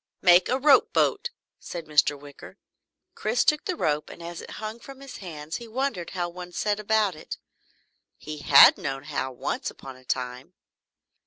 "Make 0.23 0.49
a 0.49 0.57
rope 0.57 0.93
boat!" 0.93 1.29
said 1.59 1.85
Mr. 1.85 2.19
Wicker. 2.19 2.57
Chris 3.13 3.45
took 3.45 3.65
the 3.65 3.75
rope 3.75 4.09
and 4.09 4.23
as 4.23 4.41
it 4.41 4.49
hung 4.57 4.79
from 4.79 4.99
his 4.99 5.17
hands 5.17 5.57
he 5.57 5.67
wondered 5.67 6.09
how 6.17 6.27
one 6.27 6.53
set 6.53 6.79
about 6.79 7.13
it 7.13 7.37
he 8.17 8.39
had 8.39 8.79
known 8.79 9.03
how, 9.03 9.31
once 9.31 9.69
upon 9.69 9.95
a 9.97 10.03
time. 10.03 10.55